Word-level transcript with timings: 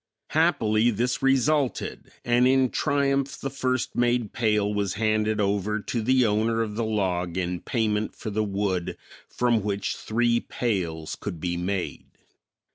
Happily, 0.31 0.89
this 0.89 1.21
resulted 1.21 2.09
and 2.25 2.47
in 2.47 2.71
triumph 2.71 3.37
the 3.39 3.51
first 3.51 3.95
made 3.95 4.33
pail 4.33 4.73
was 4.73 4.95
handed 4.95 5.39
over 5.39 5.79
to 5.79 6.01
the 6.01 6.25
owner 6.25 6.63
of 6.63 6.73
the 6.73 6.83
log 6.83 7.37
in 7.37 7.59
payment 7.59 8.15
for 8.15 8.31
the 8.31 8.43
wood 8.43 8.97
from 9.29 9.61
which 9.61 9.95
three 9.95 10.39
pails 10.39 11.15
could 11.15 11.39
be 11.39 11.55
made. 11.55 12.07